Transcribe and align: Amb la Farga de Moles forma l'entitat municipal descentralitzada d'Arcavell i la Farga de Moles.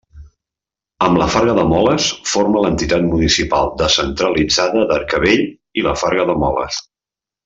Amb 1.07 1.19
la 1.21 1.25
Farga 1.33 1.53
de 1.57 1.65
Moles 1.73 2.07
forma 2.31 2.63
l'entitat 2.65 3.05
municipal 3.11 3.69
descentralitzada 3.85 4.87
d'Arcavell 4.93 5.45
i 5.83 5.89
la 5.89 5.95
Farga 6.05 6.27
de 6.31 6.37
Moles. 6.47 6.81